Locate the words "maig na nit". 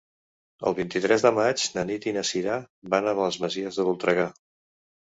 1.39-2.09